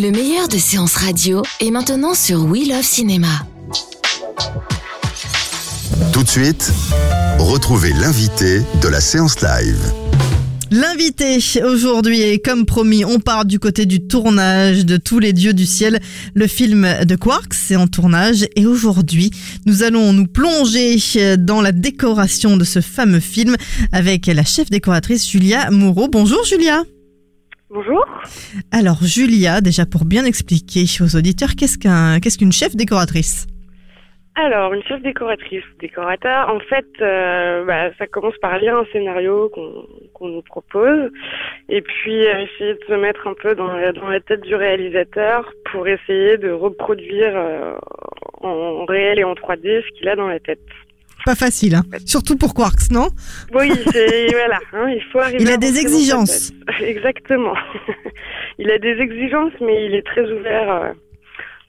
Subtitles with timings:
[0.00, 3.44] Le meilleur de séances radio est maintenant sur We Love Cinéma.
[6.12, 6.70] Tout de suite,
[7.40, 9.92] retrouvez l'invité de la séance live.
[10.70, 15.52] L'invité aujourd'hui et comme promis, on part du côté du tournage de Tous les dieux
[15.52, 15.98] du ciel.
[16.32, 19.32] Le film de Quarks est en tournage et aujourd'hui,
[19.66, 20.96] nous allons nous plonger
[21.38, 23.56] dans la décoration de ce fameux film
[23.90, 26.06] avec la chef décoratrice Julia Moreau.
[26.06, 26.84] Bonjour Julia.
[27.70, 28.04] Bonjour.
[28.72, 33.46] Alors Julia, déjà pour bien expliquer aux auditeurs, qu'est-ce qu'un, qu'est-ce qu'une chef décoratrice?
[34.36, 39.50] Alors, une chef décoratrice, décorateur, en fait, euh, bah, ça commence par lire un scénario
[39.52, 39.84] qu'on
[40.14, 41.10] qu'on nous propose
[41.68, 44.54] et puis euh, essayer de se mettre un peu dans la, dans la tête du
[44.54, 47.76] réalisateur pour essayer de reproduire euh,
[48.40, 50.60] en, en réel et en 3D ce qu'il a dans la tête.
[51.24, 53.08] Pas facile, hein surtout pour Quarks, non
[53.54, 55.42] Oui, c'est voilà, hein, il faut arriver.
[55.42, 56.52] Il a des exigences.
[56.80, 57.54] Exactement.
[58.58, 60.92] il a des exigences, mais il est très ouvert euh,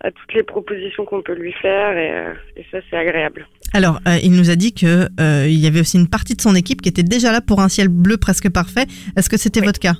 [0.02, 3.47] à toutes les propositions qu'on peut lui faire et, euh, et ça c'est agréable.
[3.73, 5.08] Alors, euh, il nous a dit que
[5.45, 7.70] il y avait aussi une partie de son équipe qui était déjà là pour un
[7.70, 8.86] ciel bleu presque parfait.
[9.16, 9.66] Est-ce que c'était Oui.
[9.67, 9.95] votre cas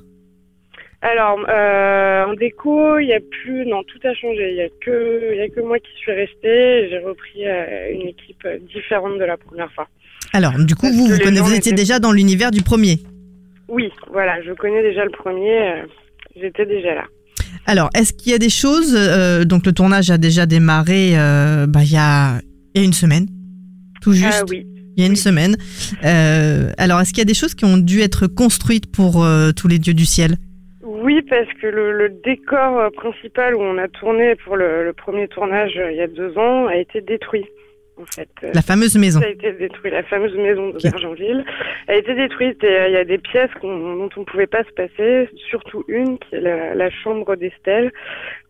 [1.02, 4.52] Alors, euh, en déco, il y a plus, non, tout a changé.
[4.52, 6.90] Il y a que, y a que moi qui suis restée.
[6.90, 9.88] J'ai repris euh, une équipe euh, différente de la première fois.
[10.34, 13.00] Alors, du coup, Parce vous, vous, connaissez- vous étiez étaient- déjà dans l'univers du premier.
[13.70, 15.58] Oui, voilà, je connais déjà le premier.
[15.72, 15.84] euh,
[16.40, 17.04] J'étais déjà là.
[17.66, 18.94] Alors, est-ce qu'il y a des choses
[19.46, 21.14] Donc, le tournage a déjà démarré
[21.68, 22.40] bah, il y, a,
[22.76, 23.26] y a une semaine,
[24.02, 24.42] tout juste?
[24.42, 24.66] Ah oui.
[24.98, 25.18] Il y a une oui.
[25.18, 25.56] semaine.
[26.78, 29.80] Alors, est-ce qu'il y a des choses qui ont dû être construites pour tous les
[29.80, 30.36] dieux du ciel?
[31.10, 34.94] Oui, parce que le, le décor euh, principal où on a tourné pour le, le
[34.94, 37.46] premier tournage euh, il y a deux ans a été détruit.
[38.02, 39.20] En fait, Euh, La fameuse maison.
[39.20, 40.76] Ça a été détruit, la fameuse maison Ok.
[40.84, 41.44] d'Aubergenville
[41.88, 44.74] a été détruite et il y a des pièces dont on ne pouvait pas se
[44.82, 47.92] passer, surtout une qui est la, la chambre d'Estelle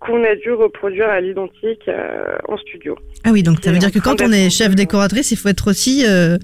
[0.01, 2.97] qu'on a dû reproduire à l'identique euh, en studio.
[3.25, 5.67] Ah oui, donc ça veut dire que quand on est chef décoratrice, il faut être
[5.69, 6.37] aussi euh,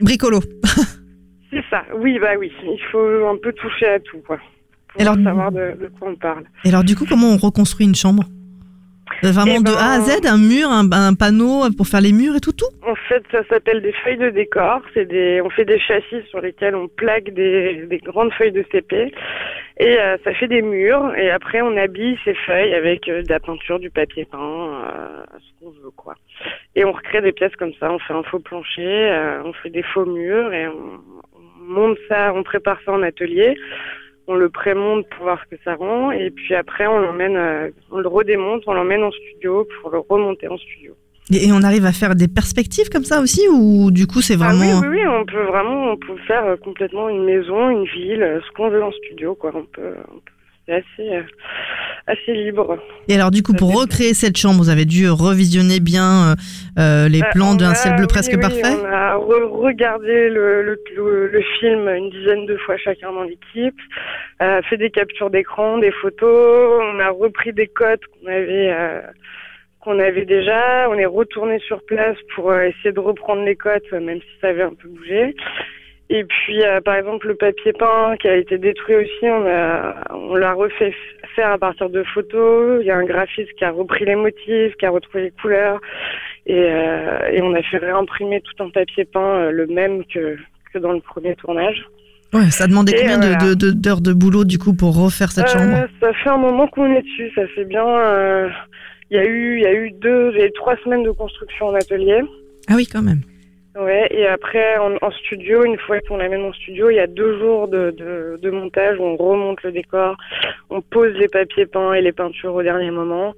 [0.00, 0.38] bricolo.
[1.50, 4.38] C'est ça, oui, bah oui, il faut un peu toucher à tout, quoi.
[4.92, 6.44] Pour Alors- savoir de, de quoi on parle.
[6.64, 8.24] Et alors, du coup, comment on reconstruit une chambre?
[9.24, 12.00] Euh, Vraiment Eh de ben- A à Z, un mur, un, un panneau pour faire
[12.00, 12.66] les murs et tout, tout?
[12.86, 14.80] En fait, ça s'appelle des feuilles de décor.
[14.94, 18.64] C'est des, on fait des châssis sur lesquels on plaque des, des grandes feuilles de
[18.72, 19.12] CP
[19.78, 21.14] et euh, ça fait des murs.
[21.16, 25.22] Et après, on habille ces feuilles avec euh, de la peinture, du papier peint, euh,
[25.38, 26.14] ce qu'on veut, quoi.
[26.74, 27.92] Et on recrée des pièces comme ça.
[27.92, 31.00] On fait un faux plancher, on fait des faux murs et on,
[31.36, 33.56] on monte ça, on prépare ça en atelier.
[34.28, 37.70] On le prémonte pour voir ce que ça rend et puis après on l'emmène, euh,
[37.90, 40.92] on le redémonte, on l'emmène en studio pour le remonter en studio.
[41.32, 44.44] et, on arrive à faire des perspectives comme ça aussi Ou du coup, c'est Ah
[44.52, 44.80] vraiment.
[44.80, 48.22] oui, oui, oui, on peut vraiment, on peut faire euh, complètement une maison, une ville,
[48.22, 49.50] euh, ce qu'on veut en studio, quoi.
[49.54, 50.32] On peut, on peut-
[50.66, 51.22] c'est assez, euh,
[52.06, 52.78] assez libre.
[53.08, 53.80] Et alors, du coup, pour dépend.
[53.80, 56.34] recréer cette chambre, vous avez dû revisionner bien euh,
[56.78, 60.28] euh, les Euh, plans d'un ciel bleu oui, presque oui, parfait On a re- regardé
[60.30, 63.78] le, le, le, le film une dizaine de fois chacun dans l'équipe,
[64.40, 68.70] euh, fait des captures d'écran, des photos, on a repris des codes qu'on avait.
[68.72, 69.00] euh,
[69.84, 73.82] qu'on avait déjà, on est retourné sur place pour euh, essayer de reprendre les cotes,
[73.92, 75.34] euh, même si ça avait un peu bougé.
[76.14, 79.94] Et puis, euh, par exemple, le papier peint qui a été détruit aussi, on a,
[80.10, 80.92] on l'a refait
[81.34, 82.80] faire à partir de photos.
[82.82, 85.80] Il y a un graphiste qui a repris les motifs, qui a retrouvé les couleurs,
[86.44, 90.36] et, euh, et on a fait réimprimer tout un papier peint euh, le même que
[90.74, 91.82] que dans le premier tournage.
[92.34, 93.36] Ouais, ça demandait Et combien voilà.
[93.46, 95.86] de- de- d'heures de, boulot, du coup, pour refaire cette Euh, chambre?
[96.00, 97.84] ça fait un moment qu'on est dessus, ça fait bien.
[99.10, 101.74] Il y a eu, il y a eu deux, et trois semaines de construction en
[101.74, 102.20] atelier.
[102.68, 103.20] Ah oui, quand même.
[103.74, 107.06] Ouais, et après en, en studio, une fois qu'on l'amène en studio, il y a
[107.06, 110.14] deux jours de, de, de montage où on remonte le décor,
[110.68, 113.34] on pose les papiers peints et les peintures au dernier moment,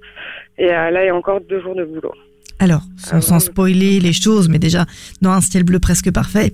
[0.57, 2.13] et euh, là il y a encore deux jours de boulot.
[2.59, 4.85] Alors, sans, Ah, sans spoiler les choses, mais déjà,
[5.21, 6.53] dans un ciel bleu presque parfait,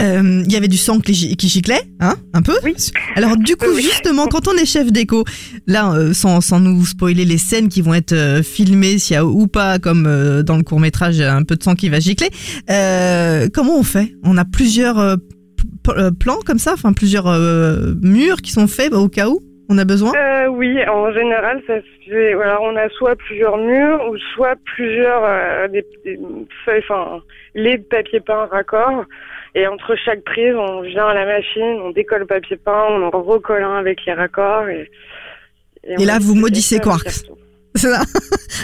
[0.00, 2.54] euh, il y avait du sang qui, gi- qui giclait, hein, un peu.
[2.62, 2.74] Oui.
[3.16, 3.82] Alors du coup, Oui.
[3.82, 5.24] justement, quand on est chef déco,
[5.66, 9.16] là, euh, sans, sans nous spoiler les scènes qui vont être euh, filmées, s'il y
[9.16, 10.04] a ou pas, comme
[10.42, 12.28] dans le court métrage, un peu de sang qui va gicler,
[13.52, 14.14] comment on fait?
[14.22, 15.16] On a plusieurs,
[16.18, 17.26] plans comme ça, enfin plusieurs
[18.02, 20.12] murs qui sont faits bah, au cas où on a besoin?
[20.50, 22.34] Oui, en général, ça se fait.
[22.34, 25.22] Voilà, on a soit plusieurs murs ou soit plusieurs
[25.70, 26.18] des, des
[26.64, 27.20] feuilles, enfin,
[27.54, 29.04] les de papier peint raccord.
[29.54, 33.02] Et entre chaque prise, on vient à la machine, on décolle le papier peint, on
[33.02, 34.68] en recolle un avec les raccords.
[34.68, 34.88] Et,
[35.84, 37.24] Et là, vous avec Quarks.
[37.74, 38.00] ça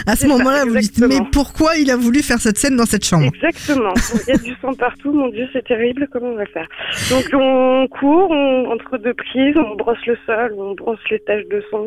[0.05, 3.05] À ce moment-là, vous dites mais pourquoi il a voulu faire cette scène dans cette
[3.05, 3.25] chambre?
[3.33, 3.93] Exactement.
[4.27, 6.67] Il y a du sang partout, mon Dieu, c'est terrible, comment on va faire?
[7.09, 11.47] Donc on court, on, entre deux prises, on brosse le sol, on brosse les taches
[11.49, 11.85] de sang,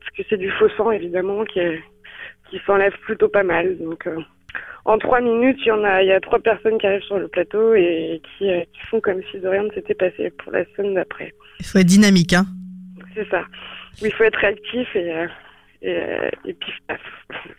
[0.00, 1.80] parce que c'est du faux sang évidemment qui, est-
[2.50, 3.76] qui s'enlève plutôt pas mal.
[3.78, 4.16] Donc euh,
[4.84, 7.18] en trois minutes, il y en a, il y a trois personnes qui arrivent sur
[7.18, 10.52] le plateau et qui, euh, qui font comme si de rien ne s'était passé pour
[10.52, 11.34] la scène d'après.
[11.60, 12.46] Il faut être dynamique, hein
[13.14, 13.42] C'est ça.
[14.02, 15.26] Il faut être réactif et, euh,
[15.82, 17.00] et, euh, et pif paf.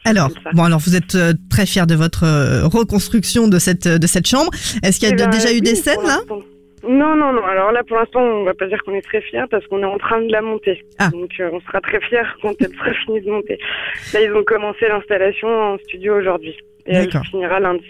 [0.06, 2.24] Alors, bon, alors vous êtes euh, très fier de votre
[2.66, 4.52] reconstruction de cette de cette chambre.
[4.84, 6.20] Est-ce qu'il y a Eh ben, déjà eu des scènes là.
[6.88, 7.46] Non, non, non.
[7.46, 9.86] Alors là, pour l'instant, on va pas dire qu'on est très fiers parce qu'on est
[9.86, 10.84] en train de la monter.
[10.98, 11.10] Ah.
[11.10, 13.60] Donc, euh, on sera très fiers quand elle sera finie de monter.
[14.14, 16.56] Là, ils ont commencé l'installation en studio aujourd'hui.
[16.86, 17.26] Et elle D'accord.
[17.30, 17.84] finira lundi.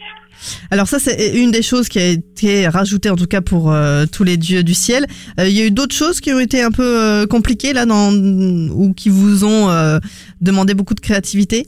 [0.72, 4.06] Alors ça, c'est une des choses qui a été rajoutée en tout cas pour euh,
[4.12, 5.06] tous les dieux du ciel.
[5.40, 7.86] Euh, il y a eu d'autres choses qui ont été un peu euh, compliquées là,
[7.86, 10.00] dans, ou qui vous ont euh,
[10.42, 11.68] demandé beaucoup de créativité?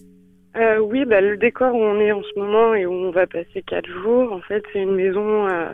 [0.57, 3.25] Euh, oui, bah, le décor où on est en ce moment et où on va
[3.25, 5.71] passer quatre jours, en fait, c'est une maison, euh,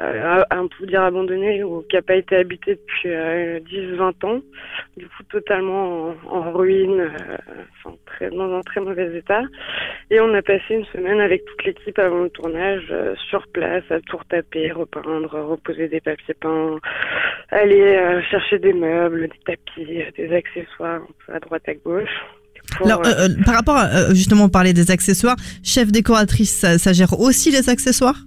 [0.00, 4.40] euh, un peu dire abandonnée, ou qui n'a pas été habitée depuis euh, 10-20 ans,
[4.98, 9.42] du coup totalement en, ruine, euh, très, dans un très mauvais état.
[10.10, 13.84] Et on a passé une semaine avec toute l'équipe avant le tournage, euh, sur place,
[13.90, 16.78] à tout retaper, repeindre, reposer des papiers peints,
[17.50, 21.00] aller euh, chercher des meubles, des tapis, euh, des accessoires,
[21.32, 22.20] à droite à gauche.
[22.84, 26.92] Alors, euh, euh, euh, par rapport à justement parler des accessoires, chef décoratrice, ça, ça
[26.92, 28.18] gère aussi les accessoires?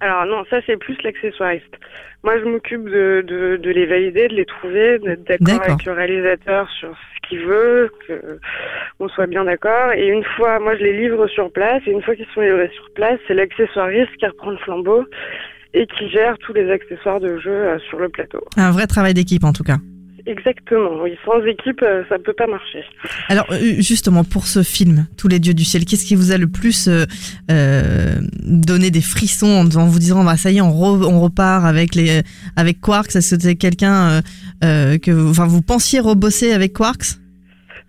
[0.00, 1.74] Alors non, ça c'est plus l'accessoiriste.
[2.22, 5.92] Moi je m'occupe de, de, de les valider, de les trouver, d'être d'accord avec le
[5.92, 8.38] réalisateur sur ce qu'il veut, que
[9.00, 9.92] on soit bien d'accord.
[9.92, 12.70] Et une fois, moi je les livre sur place, et une fois qu'ils sont livrés
[12.74, 15.04] sur place, c'est l'accessoiriste qui reprend le flambeau
[15.74, 18.40] et qui gère tous les accessoires de jeu sur le plateau.
[18.56, 19.78] Un vrai travail d'équipe en tout cas.
[20.28, 22.84] Exactement, oui, sans équipe, euh, ça peut pas marcher.
[23.28, 26.36] Alors euh, justement pour ce film, Tous les dieux du ciel, qu'est-ce qui vous a
[26.36, 27.06] le plus euh,
[27.50, 31.64] euh, donné des frissons en, vous disant bah ça y est on, re- on repart
[31.64, 32.22] avec les
[32.56, 33.16] avec Quarks?
[33.16, 34.20] Est-ce que c'était quelqu'un
[34.62, 37.16] euh, que vous- enfin vous pensiez rebosser avec Quarks?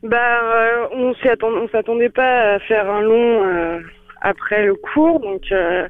[0.01, 1.13] Bah, euh, on
[1.43, 3.79] on s'attendait pas à faire un long euh,
[4.21, 5.87] après le cours, donc euh,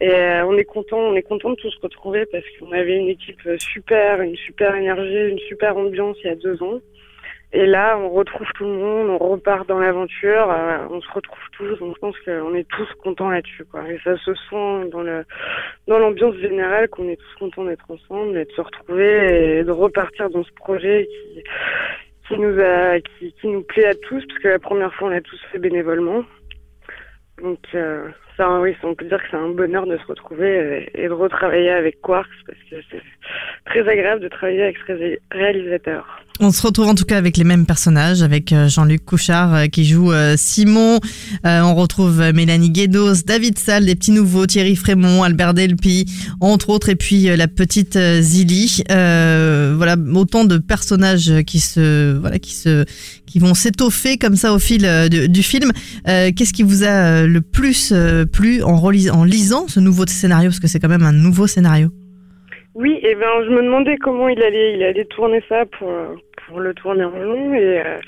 [0.00, 3.08] et euh, on est content, on est content de tous retrouver parce qu'on avait une
[3.08, 6.80] équipe super, une super énergie, une super ambiance il y a deux ans.
[7.52, 11.42] Et là, on retrouve tout le monde, on repart dans l'aventure, euh, on se retrouve
[11.52, 13.82] tous, donc je pense qu'on est tous contents là-dessus, quoi.
[13.90, 15.24] Et ça se sent dans le
[15.88, 19.70] dans l'ambiance générale qu'on est tous contents d'être ensemble, et de se retrouver et de
[19.72, 21.42] repartir dans ce projet qui
[22.28, 25.10] qui nous a qui, qui nous plaît à tous parce que la première fois on
[25.10, 26.24] l'a tous fait bénévolement
[27.42, 31.08] donc euh, ça oui on peut dire que c'est un bonheur de se retrouver et,
[31.08, 33.02] de retravailler avec Quarks parce que c'est
[33.66, 37.36] très agréable de travailler avec ce ré- réalisateur On se retrouve en tout cas avec
[37.36, 40.98] les mêmes personnages, avec euh, Jean-Luc Couchard euh, qui joue euh, Simon,
[41.44, 46.06] on retrouve Mélanie Guédos, David Salle, des petits nouveaux, Thierry Frémont, Albert Delpy,
[46.40, 48.82] entre autres, et puis la petite Zilly.
[48.88, 52.84] Voilà, autant de personnages qui se, voilà, qui se,
[53.26, 55.72] qui vont s'étoffer comme ça au fil du film.
[56.04, 57.92] Qu'est-ce qui vous a le plus
[58.32, 61.90] plu en, en lisant ce nouveau scénario, parce que c'est quand même un nouveau scénario.
[62.74, 65.90] Oui et ben je me demandais comment il allait il allait tourner ça pour
[66.50, 67.98] pour le tourner en long et, euh,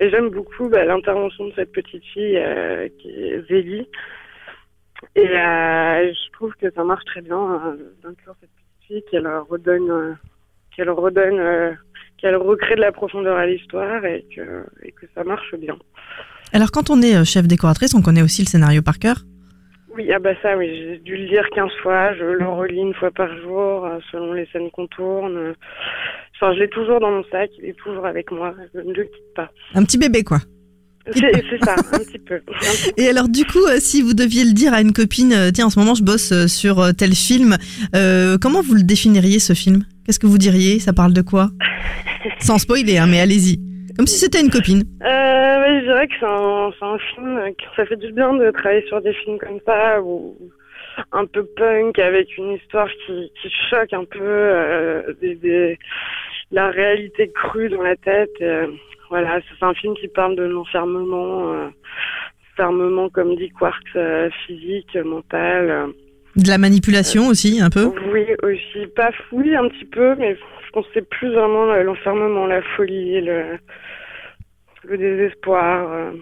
[0.00, 3.86] et j'aime beaucoup bah, l'intervention de cette petite fille euh, qui est Zélie.
[5.16, 10.18] Et euh, je trouve que ça marche très bien d'inclure cette petite fille qu'elle redonne
[10.74, 11.76] qu'elle redonne
[12.18, 15.76] qu'elle recrée de la profondeur à l'histoire et que et que ça marche bien.
[16.52, 19.24] Alors quand on est chef décoratrice, on connaît aussi le scénario par cœur?
[19.94, 22.94] Oui ah bah ça oui j'ai dû le lire 15 fois je le relis une
[22.94, 25.54] fois par jour euh, selon les scènes qu'on tourne
[26.36, 29.04] enfin je l'ai toujours dans mon sac il est toujours avec moi je ne le
[29.04, 29.50] quitte pas.
[29.74, 30.38] Un petit bébé, quoi.
[31.06, 32.40] c'est ça un petit peu.
[32.96, 35.66] Et alors du coup, euh, si vous deviez le dire à une copine, euh, tiens,
[35.66, 37.56] en ce moment je bosse euh, sur euh, tel film,
[37.94, 39.84] euh, comment vous le définiriez ce film?
[40.04, 40.78] Qu'est-ce que vous diriez?
[40.78, 41.50] Ça parle de quoi?
[42.40, 43.69] Sans spoiler, hein, mais allez-y.
[44.00, 44.82] Comme si c'était une copine.
[45.02, 49.02] Euh, je dirais que c'est un, film, que ça fait du bien de travailler sur
[49.02, 50.38] des films comme ça, ou
[51.12, 55.74] un peu punk, avec une histoire qui, qui choque un peu euh,
[56.50, 58.30] la réalité crue dans la tête.
[58.40, 58.68] euh,
[59.10, 61.68] voilà, c'est un film qui parle de l'enfermement,
[62.54, 63.98] enfermement, comme dit Quarks,
[64.46, 65.92] physique, mental.
[66.36, 68.86] De la manipulation aussi, un peu Oui, aussi.
[68.94, 73.20] Pas fouille un petit peu, mais je pense que c'est plus vraiment l'enfermement, la folie,
[73.20, 73.58] le,
[74.84, 75.90] le désespoir.
[75.90, 76.12] euh,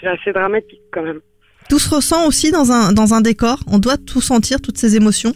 [0.00, 1.20] C'est assez dramatique quand même.
[1.68, 3.58] Tout se ressent aussi dans un, dans un décor?
[3.68, 5.32] On doit tout sentir, toutes ces émotions?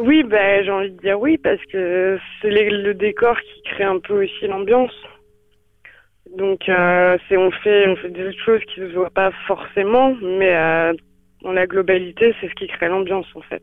[0.00, 4.00] Oui, ben j'ai envie de dire oui, parce que c'est le décor qui crée un
[4.00, 4.92] peu aussi l'ambiance.
[6.36, 10.14] Donc euh, c'est on fait on fait des choses qui ne se voient pas forcément,
[10.20, 10.92] mais euh,
[11.42, 13.62] dans la globalité, c'est ce qui crée l'ambiance en fait.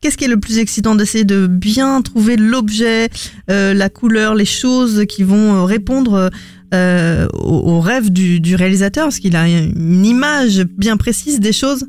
[0.00, 3.08] Qu'est-ce qui est le plus excitant d'essayer de bien trouver l'objet,
[3.50, 6.30] euh, la couleur, les choses qui vont euh, répondre
[6.74, 9.04] euh, au, au rêve du, du réalisateur?
[9.04, 11.86] Parce qu'il a une image bien précise des choses?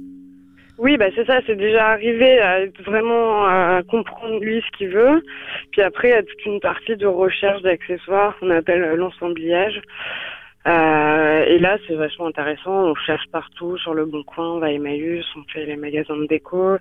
[0.78, 5.24] Oui, bah c'est ça, c'est déjà arrivé à vraiment à comprendre lui ce qu'il veut.
[5.72, 9.82] Puis après, il y a toute une partie de recherche d'accessoires qu'on appelle euh, l'ensemblage.
[10.68, 12.90] Euh, et là, c'est vachement intéressant.
[12.92, 16.18] On cherche partout sur le bon coin, on va à Emmaüs, on fait les magasins
[16.18, 16.76] de déco,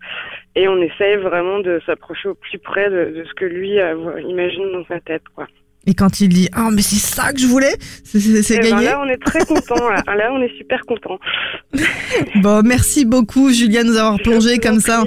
[0.56, 4.20] et on essaye vraiment de s'approcher au plus près de, de ce que lui euh,
[4.28, 5.46] imagine dans sa tête, quoi.
[5.88, 8.18] Et quand il dit Ah, mais c'est ça que je voulais C'est-
[8.56, 9.88] Et ben gagné là, on est très content.
[9.88, 10.02] là.
[10.16, 11.20] là, on est super content.
[12.42, 15.04] Bon, merci beaucoup, Julia, de nous avoir plongé Je comme ça.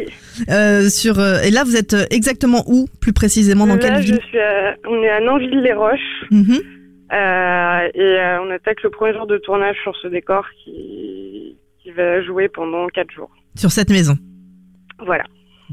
[0.49, 4.13] euh, sur, euh, et là, vous êtes exactement où, plus précisément Dans Là, quelle je
[4.13, 4.21] ville?
[4.29, 6.25] suis à- on est à Nanville-les-Roches.
[6.31, 6.59] Mhm.
[7.11, 11.91] Euh, et euh, on attaque le premier jour de tournage sur ce décor qui, qui
[11.91, 13.31] va jouer pendant quatre jours.
[13.55, 14.15] Sur cette maison.
[15.05, 15.23] Voilà.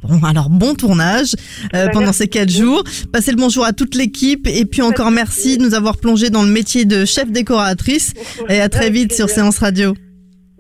[0.03, 1.35] Bon, alors bon tournage
[1.75, 2.85] euh, Bah, pendant merci ces quatre jours.
[3.13, 6.43] Passez le bonjour à toute l'équipe et puis encore merci de nous avoir plongé dans
[6.43, 8.15] le métier de chef décoratrice
[8.49, 9.27] et à très vite sur.
[9.29, 9.95] Séance Radio.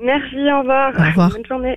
[0.03, 0.93] Merci, au revoir.
[0.99, 1.31] Au revoir.
[1.31, 1.77] Bonne journée.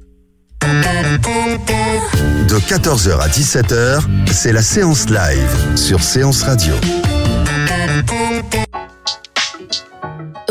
[2.50, 6.74] De 14h à 17h, c'est la séance live sur Séance Radio.